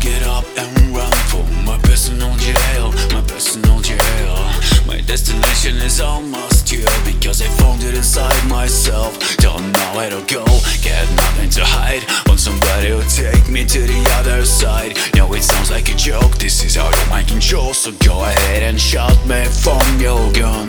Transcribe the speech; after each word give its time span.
get 0.00 0.22
up 0.24 0.44
and 0.58 0.78
run 0.94 1.10
for 1.30 1.42
my 1.64 1.78
personal 1.78 2.34
jail, 2.36 2.92
my 3.12 3.22
personal 3.26 3.80
jail. 3.80 4.03
Destination 5.64 5.86
is 5.86 6.00
almost 6.02 6.68
here 6.68 6.84
because 7.06 7.40
I 7.40 7.46
found 7.56 7.82
it 7.84 7.94
inside 7.94 8.48
myself. 8.50 9.16
Don't 9.38 9.72
know 9.72 9.92
where 9.94 10.10
to 10.10 10.20
go, 10.30 10.44
get 10.82 11.08
nothing 11.16 11.48
to 11.56 11.64
hide. 11.64 12.04
Want 12.26 12.38
somebody 12.38 12.88
to 12.88 13.02
take 13.08 13.48
me 13.48 13.64
to 13.64 13.80
the 13.80 14.14
other 14.18 14.44
side. 14.44 14.98
Know 15.16 15.32
it 15.32 15.42
sounds 15.42 15.70
like 15.70 15.88
a 15.88 15.96
joke, 15.96 16.36
this 16.36 16.62
is 16.62 16.76
out 16.76 16.92
of 16.92 17.08
my 17.08 17.22
control. 17.22 17.72
So 17.72 17.92
go 18.04 18.24
ahead 18.24 18.62
and 18.62 18.78
shot 18.78 19.16
me 19.26 19.46
from 19.46 19.80
your 19.98 20.30
gun. 20.34 20.68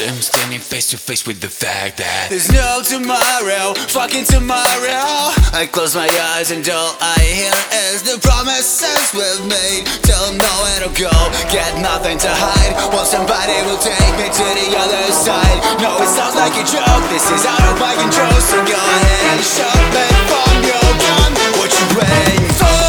I'm 0.00 0.16
standing 0.24 0.64
face 0.64 0.96
to 0.96 0.96
face 0.96 1.28
with 1.28 1.44
the 1.44 1.52
fact 1.52 2.00
that 2.00 2.32
There's 2.32 2.48
no 2.48 2.80
tomorrow, 2.80 3.76
fucking 3.92 4.24
tomorrow. 4.24 5.28
I 5.52 5.68
close 5.68 5.92
my 5.92 6.08
eyes 6.32 6.48
and 6.48 6.64
all 6.72 6.96
I 7.04 7.20
hear 7.20 7.52
is 7.92 8.00
the 8.00 8.16
promises 8.16 9.12
we've 9.12 9.44
made. 9.44 9.84
Don't 10.08 10.40
know 10.40 10.56
where 10.64 10.88
to 10.88 10.90
go, 10.96 11.12
get 11.52 11.76
nothing 11.84 12.16
to 12.16 12.32
hide. 12.32 12.72
Want 12.96 13.12
somebody 13.12 13.52
will 13.68 13.76
take 13.76 14.14
me 14.16 14.32
to 14.32 14.46
the 14.56 14.72
other 14.80 15.04
side. 15.12 15.58
No, 15.84 15.92
it 16.00 16.08
sounds 16.08 16.32
like 16.32 16.56
a 16.56 16.64
joke, 16.64 17.04
this 17.12 17.28
is 17.28 17.44
out 17.44 17.60
of 17.68 17.76
my 17.76 17.92
control. 18.00 18.32
So 18.40 18.56
go 18.64 18.80
ahead 18.80 19.36
and 19.36 19.44
shut 19.44 19.80
me 19.92 20.06
from 20.32 20.54
your 20.64 20.88
gun. 20.96 21.30
What 21.60 21.68
you 21.76 21.86
waiting 22.00 22.48
for? 22.56 22.88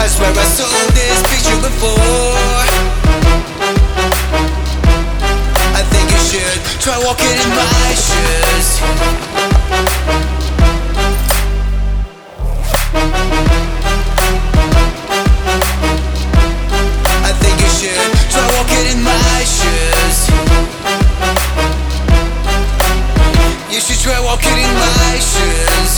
I 0.00 0.08
swear 0.08 0.32
I 0.32 0.46
saw 0.48 0.72
this 0.96 1.20
picture 1.28 1.60
before 1.60 2.59
try 6.80 6.96
walking 7.04 7.26
in 7.26 7.50
my 7.50 7.92
shoes. 7.92 8.80
I 17.20 17.32
think 17.36 17.60
you 17.60 17.68
should 17.68 18.00
try 18.32 18.46
walking 18.56 18.86
in 18.92 19.02
my 19.04 19.44
shoes. 19.44 20.18
You 23.70 23.80
should 23.80 24.00
try 24.00 24.18
walking 24.24 24.56
in 24.56 24.72
my 24.80 25.18
shoes. 25.20 25.92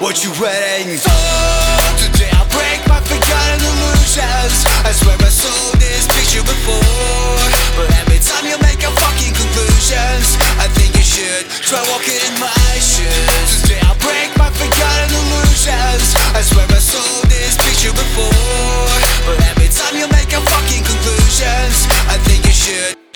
What 0.00 0.22
you 0.22 0.32
waiting 0.32 0.98
for? 0.98 1.10
Today 1.96 2.28
I'll 2.36 2.48
break 2.52 2.86
my 2.86 3.00
forgotten 3.00 3.64
illusions. 3.64 4.66
I 4.84 4.92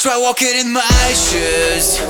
try 0.01 0.17
walking 0.17 0.57
in 0.59 0.73
my 0.73 1.13
shoes. 1.13 2.01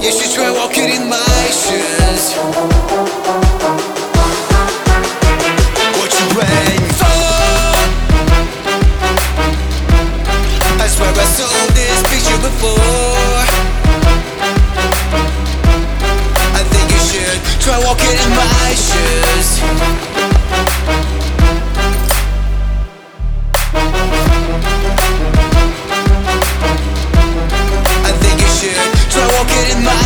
You 0.00 0.12
should 0.12 0.32
try 0.32 0.52
walking 0.52 0.88
in 0.88 1.08
my 1.08 1.42
shoes. 1.50 2.36
What 5.98 6.10
you 6.14 6.26
waiting 6.38 6.86
for? 6.94 7.26
I 10.78 10.86
swear 10.86 11.10
I 11.10 11.26
saw 11.26 11.50
this 11.74 11.98
picture 12.06 12.38
before. 12.38 13.42
I 16.54 16.62
think 16.70 16.86
you 16.92 17.00
should 17.10 17.60
try 17.60 17.78
walking 17.84 18.14
in 18.14 18.30
my 18.30 18.74
shoes. 18.76 20.11
Walking 29.42 29.76
in 29.76 29.84
my 29.84 30.01